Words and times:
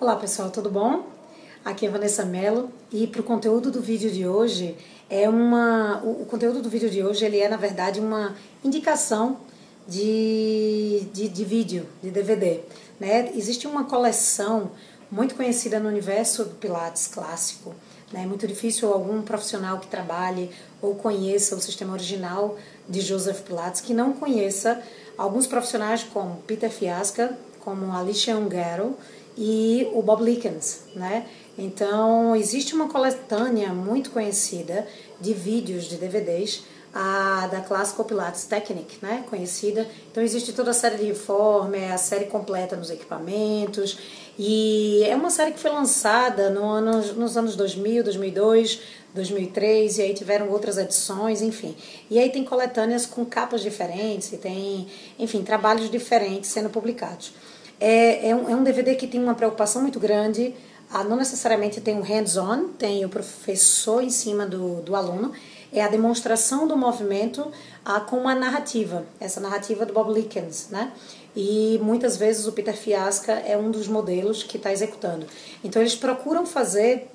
Olá 0.00 0.16
pessoal, 0.16 0.48
tudo 0.50 0.70
bom? 0.70 1.04
Aqui 1.62 1.84
é 1.84 1.90
Vanessa 1.90 2.24
Mello 2.24 2.72
e 2.90 3.06
para 3.06 3.20
o 3.20 3.22
conteúdo 3.22 3.70
do 3.70 3.82
vídeo 3.82 4.10
de 4.10 4.26
hoje 4.26 4.74
é 5.10 5.28
uma 5.28 6.00
o, 6.02 6.22
o, 6.22 6.24
conteúdo 6.24 6.62
do 6.62 6.70
vídeo 6.70 6.88
de 6.88 7.04
hoje 7.04 7.22
ele 7.22 7.38
é 7.38 7.46
na 7.50 7.58
verdade 7.58 8.00
uma 8.00 8.34
indicação 8.64 9.36
de, 9.86 11.06
de, 11.12 11.28
de 11.28 11.44
vídeo 11.44 11.86
de 12.02 12.10
DVD, 12.10 12.60
né? 12.98 13.30
Existe 13.36 13.66
uma 13.66 13.84
coleção 13.84 14.70
muito 15.12 15.34
conhecida 15.34 15.78
no 15.78 15.90
universo 15.90 16.46
do 16.46 16.54
Pilates 16.54 17.06
clássico, 17.06 17.74
né? 18.10 18.22
É 18.22 18.26
muito 18.26 18.46
difícil 18.46 18.90
algum 18.90 19.20
profissional 19.20 19.80
que 19.80 19.86
trabalhe 19.86 20.50
ou 20.80 20.94
conheça 20.94 21.54
o 21.54 21.60
sistema 21.60 21.92
original 21.92 22.56
de 22.88 23.02
Joseph 23.02 23.42
Pilates 23.42 23.82
que 23.82 23.92
não 23.92 24.14
conheça 24.14 24.82
alguns 25.18 25.46
profissionais 25.46 26.02
como 26.04 26.36
Peter 26.46 26.70
Fiasca, 26.70 27.36
como 27.62 27.92
Alicia 27.94 28.38
Ungaro 28.38 28.96
e 29.42 29.88
o 29.94 30.02
Bob 30.02 30.22
Likens, 30.22 30.82
né? 30.94 31.26
Então, 31.56 32.36
existe 32.36 32.74
uma 32.74 32.90
coletânea 32.90 33.72
muito 33.72 34.10
conhecida 34.10 34.86
de 35.18 35.32
vídeos, 35.32 35.84
de 35.84 35.96
DVDs, 35.96 36.62
a 36.92 37.46
da 37.46 37.60
Classical 37.60 38.04
Pilates 38.04 38.44
Technique, 38.44 38.98
né, 39.00 39.24
conhecida. 39.30 39.86
Então 40.10 40.22
existe 40.22 40.52
toda 40.52 40.72
a 40.72 40.74
série 40.74 40.96
de 40.96 41.04
reforma, 41.04 41.76
a 41.92 41.96
série 41.96 42.24
completa 42.24 42.76
nos 42.76 42.90
equipamentos, 42.90 43.96
e 44.38 45.02
é 45.04 45.14
uma 45.14 45.30
série 45.30 45.52
que 45.52 45.60
foi 45.60 45.70
lançada 45.70 46.50
no 46.50 46.64
ano, 46.64 47.00
nos 47.14 47.36
anos 47.36 47.54
2000, 47.54 48.02
2002, 48.02 48.80
2003, 49.14 49.98
e 49.98 50.02
aí 50.02 50.14
tiveram 50.14 50.50
outras 50.50 50.78
edições, 50.78 51.42
enfim. 51.42 51.76
E 52.10 52.18
aí 52.18 52.30
tem 52.30 52.44
coletâneas 52.44 53.06
com 53.06 53.24
capas 53.24 53.62
diferentes, 53.62 54.32
e 54.32 54.36
tem, 54.36 54.88
enfim, 55.18 55.42
trabalhos 55.42 55.90
diferentes 55.90 56.50
sendo 56.50 56.70
publicados. 56.70 57.32
É, 57.80 58.28
é, 58.28 58.36
um, 58.36 58.50
é 58.50 58.54
um 58.54 58.62
DVD 58.62 58.94
que 58.94 59.06
tem 59.06 59.22
uma 59.22 59.34
preocupação 59.34 59.80
muito 59.80 59.98
grande. 59.98 60.54
Ah, 60.92 61.02
não 61.02 61.16
necessariamente 61.16 61.80
tem 61.80 61.98
o 61.98 62.02
hands-on, 62.02 62.68
tem 62.78 63.04
o 63.04 63.08
professor 63.08 64.02
em 64.04 64.10
cima 64.10 64.44
do, 64.44 64.82
do 64.82 64.94
aluno. 64.94 65.32
É 65.72 65.82
a 65.82 65.88
demonstração 65.88 66.66
do 66.66 66.76
movimento 66.76 67.50
ah, 67.84 68.00
com 68.00 68.18
uma 68.18 68.34
narrativa, 68.34 69.06
essa 69.18 69.40
narrativa 69.40 69.86
do 69.86 69.94
Bob 69.94 70.12
Likens, 70.12 70.68
né? 70.68 70.92
E 71.34 71.78
muitas 71.82 72.16
vezes 72.16 72.46
o 72.46 72.52
Peter 72.52 72.76
Fiasca 72.76 73.32
é 73.32 73.56
um 73.56 73.70
dos 73.70 73.86
modelos 73.86 74.42
que 74.42 74.56
está 74.56 74.72
executando. 74.72 75.26
Então 75.62 75.80
eles 75.80 75.94
procuram 75.94 76.44
fazer 76.44 77.08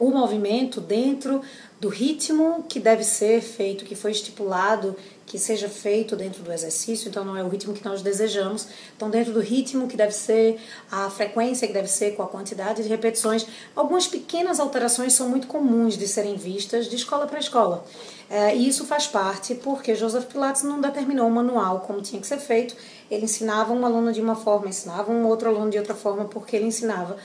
o 0.00 0.10
movimento 0.10 0.80
dentro 0.80 1.40
do 1.80 1.88
ritmo 1.88 2.64
que 2.68 2.80
deve 2.80 3.04
ser 3.04 3.40
feito, 3.40 3.84
que 3.84 3.94
foi 3.94 4.10
estipulado 4.10 4.96
que 5.32 5.38
seja 5.38 5.66
feito 5.66 6.14
dentro 6.14 6.42
do 6.42 6.52
exercício, 6.52 7.08
então 7.08 7.24
não 7.24 7.34
é 7.34 7.42
o 7.42 7.48
ritmo 7.48 7.72
que 7.72 7.82
nós 7.82 8.02
desejamos. 8.02 8.68
Então, 8.94 9.08
dentro 9.08 9.32
do 9.32 9.40
ritmo 9.40 9.88
que 9.88 9.96
deve 9.96 10.12
ser, 10.12 10.60
a 10.90 11.08
frequência 11.08 11.66
que 11.66 11.72
deve 11.72 11.88
ser, 11.88 12.14
com 12.14 12.22
a 12.22 12.28
quantidade 12.28 12.82
de 12.82 12.88
repetições, 12.90 13.46
algumas 13.74 14.06
pequenas 14.06 14.60
alterações 14.60 15.14
são 15.14 15.30
muito 15.30 15.46
comuns 15.46 15.96
de 15.96 16.06
serem 16.06 16.36
vistas 16.36 16.86
de 16.86 16.96
escola 16.96 17.26
para 17.26 17.38
escola. 17.38 17.82
É, 18.28 18.54
e 18.54 18.68
isso 18.68 18.84
faz 18.84 19.06
parte 19.06 19.54
porque 19.54 19.94
Joseph 19.94 20.26
Pilates 20.26 20.64
não 20.64 20.82
determinou 20.82 21.26
um 21.26 21.30
manual 21.30 21.80
como 21.80 22.02
tinha 22.02 22.20
que 22.20 22.26
ser 22.26 22.38
feito. 22.38 22.76
Ele 23.10 23.24
ensinava 23.24 23.72
um 23.72 23.86
aluno 23.86 24.12
de 24.12 24.20
uma 24.20 24.34
forma, 24.34 24.68
ensinava 24.68 25.10
um 25.10 25.26
outro 25.26 25.48
aluno 25.48 25.70
de 25.70 25.78
outra 25.78 25.94
forma, 25.94 26.26
porque 26.26 26.56
ele 26.56 26.66
ensinava 26.66 27.16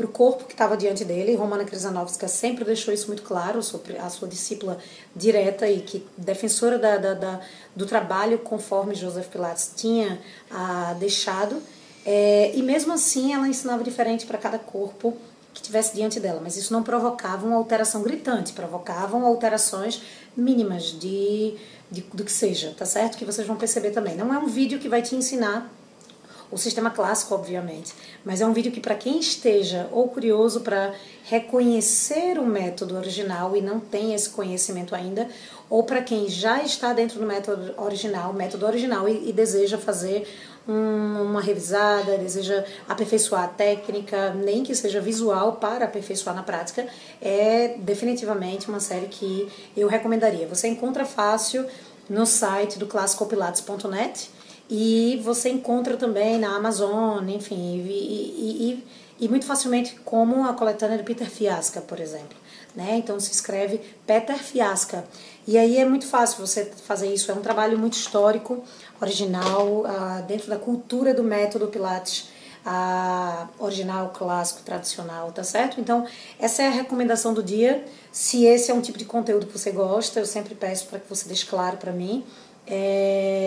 para 0.00 0.06
o 0.06 0.12
corpo 0.12 0.44
que 0.44 0.52
estava 0.52 0.76
diante 0.76 1.04
dele. 1.04 1.34
Romana 1.34 1.64
Krizanovska 1.64 2.26
sempre 2.26 2.64
deixou 2.64 2.92
isso 2.92 3.08
muito 3.08 3.22
claro, 3.22 3.58
a 3.58 4.10
sua 4.10 4.26
discípula 4.26 4.78
direta 5.14 5.68
e 5.68 5.80
que 5.80 6.06
defensora 6.16 6.78
da, 6.78 6.96
da, 6.96 7.14
da 7.14 7.40
do 7.76 7.84
trabalho 7.84 8.38
conforme 8.38 8.94
Joseph 8.94 9.28
Pilates 9.28 9.72
tinha 9.76 10.18
ah, 10.50 10.96
deixado. 10.98 11.62
É, 12.06 12.50
e 12.54 12.62
mesmo 12.62 12.94
assim 12.94 13.34
ela 13.34 13.46
ensinava 13.46 13.84
diferente 13.84 14.24
para 14.24 14.38
cada 14.38 14.58
corpo 14.58 15.16
que 15.52 15.60
tivesse 15.60 15.94
diante 15.94 16.18
dela, 16.18 16.40
mas 16.42 16.56
isso 16.56 16.72
não 16.72 16.82
provocava 16.82 17.46
uma 17.46 17.56
alteração 17.56 18.02
gritante, 18.02 18.52
provocavam 18.52 19.26
alterações 19.26 20.00
mínimas 20.34 20.84
de, 20.98 21.56
de, 21.90 22.00
do 22.14 22.24
que 22.24 22.32
seja, 22.32 22.72
tá 22.76 22.86
certo? 22.86 23.18
Que 23.18 23.24
vocês 23.24 23.46
vão 23.46 23.56
perceber 23.56 23.90
também. 23.90 24.16
Não 24.16 24.32
é 24.32 24.38
um 24.38 24.46
vídeo 24.46 24.78
que 24.78 24.88
vai 24.88 25.02
te 25.02 25.14
ensinar 25.14 25.70
o 26.50 26.58
sistema 26.58 26.90
clássico, 26.90 27.34
obviamente, 27.34 27.92
mas 28.24 28.40
é 28.40 28.46
um 28.46 28.52
vídeo 28.52 28.72
que 28.72 28.80
para 28.80 28.94
quem 28.94 29.18
esteja 29.20 29.88
ou 29.92 30.08
curioso 30.08 30.60
para 30.60 30.94
reconhecer 31.24 32.38
o 32.38 32.46
método 32.46 32.96
original 32.96 33.56
e 33.56 33.62
não 33.62 33.78
tem 33.78 34.14
esse 34.14 34.30
conhecimento 34.30 34.94
ainda, 34.94 35.28
ou 35.68 35.84
para 35.84 36.02
quem 36.02 36.28
já 36.28 36.62
está 36.62 36.92
dentro 36.92 37.20
do 37.20 37.26
método 37.26 37.72
original, 37.80 38.32
método 38.32 38.66
original 38.66 39.08
e, 39.08 39.28
e 39.28 39.32
deseja 39.32 39.78
fazer 39.78 40.26
um, 40.68 41.22
uma 41.22 41.40
revisada, 41.40 42.18
deseja 42.18 42.64
aperfeiçoar 42.88 43.44
a 43.44 43.48
técnica, 43.48 44.34
nem 44.34 44.64
que 44.64 44.74
seja 44.74 45.00
visual 45.00 45.54
para 45.54 45.84
aperfeiçoar 45.84 46.34
na 46.34 46.42
prática, 46.42 46.86
é 47.22 47.76
definitivamente 47.78 48.68
uma 48.68 48.80
série 48.80 49.06
que 49.06 49.48
eu 49.76 49.86
recomendaria. 49.86 50.48
Você 50.48 50.66
encontra 50.66 51.04
fácil 51.04 51.64
no 52.08 52.26
site 52.26 52.76
do 52.76 52.86
classicopilates.net 52.86 54.39
e 54.70 55.20
você 55.24 55.48
encontra 55.48 55.96
também 55.96 56.38
na 56.38 56.54
Amazon, 56.54 57.28
enfim, 57.28 57.84
e, 57.84 58.78
e, 58.78 58.84
e, 59.18 59.28
muito 59.28 59.44
facilmente 59.44 59.96
como 60.04 60.46
a 60.46 60.54
coletânea 60.54 60.96
de 60.96 61.02
Peter 61.02 61.28
Fiasca, 61.28 61.80
por 61.80 61.98
exemplo. 61.98 62.38
Né? 62.76 62.94
Então 62.96 63.18
se 63.18 63.32
escreve 63.32 63.80
Peter 64.06 64.38
Fiasca. 64.38 65.04
E 65.44 65.58
aí 65.58 65.78
é 65.78 65.84
muito 65.84 66.06
fácil 66.06 66.46
você 66.46 66.66
fazer 66.86 67.12
isso. 67.12 67.32
É 67.32 67.34
um 67.34 67.40
trabalho 67.40 67.76
muito 67.76 67.94
histórico, 67.94 68.62
original, 69.00 69.80
uh, 69.80 70.22
dentro 70.28 70.48
da 70.48 70.56
cultura 70.56 71.12
do 71.12 71.24
método 71.24 71.66
Pilates. 71.66 72.28
Original, 73.58 74.10
clássico, 74.10 74.60
tradicional, 74.62 75.32
tá 75.32 75.42
certo? 75.42 75.80
Então, 75.80 76.06
essa 76.38 76.62
é 76.62 76.66
a 76.66 76.70
recomendação 76.70 77.32
do 77.32 77.42
dia. 77.42 77.82
Se 78.12 78.44
esse 78.44 78.70
é 78.70 78.74
um 78.74 78.82
tipo 78.82 78.98
de 78.98 79.06
conteúdo 79.06 79.46
que 79.46 79.58
você 79.58 79.70
gosta, 79.70 80.20
eu 80.20 80.26
sempre 80.26 80.54
peço 80.54 80.86
para 80.86 81.00
que 81.00 81.08
você 81.08 81.26
deixe 81.26 81.46
claro 81.46 81.78
para 81.78 81.90
mim 81.90 82.22
é, 82.70 83.39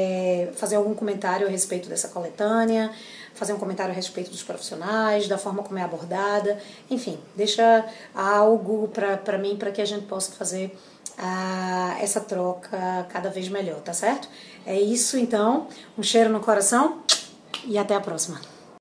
fazer 0.63 0.77
algum 0.77 0.93
comentário 0.95 1.45
a 1.45 1.49
respeito 1.49 1.89
dessa 1.89 2.07
coletânea, 2.07 2.89
fazer 3.33 3.51
um 3.51 3.59
comentário 3.59 3.91
a 3.91 3.95
respeito 3.95 4.31
dos 4.31 4.41
profissionais, 4.41 5.27
da 5.27 5.37
forma 5.37 5.61
como 5.61 5.77
é 5.77 5.81
abordada, 5.81 6.57
enfim, 6.89 7.19
deixa 7.35 7.85
algo 8.15 8.87
para 8.87 9.37
mim 9.37 9.57
para 9.57 9.71
que 9.71 9.81
a 9.81 9.85
gente 9.85 10.05
possa 10.05 10.31
fazer 10.31 10.73
a, 11.17 11.97
essa 11.99 12.21
troca 12.21 13.05
cada 13.09 13.29
vez 13.29 13.49
melhor, 13.49 13.81
tá 13.81 13.91
certo? 13.91 14.29
É 14.65 14.79
isso 14.79 15.17
então, 15.17 15.67
um 15.97 16.03
cheiro 16.03 16.29
no 16.29 16.39
coração 16.39 17.03
e 17.65 17.77
até 17.77 17.93
a 17.93 17.99
próxima. 17.99 18.52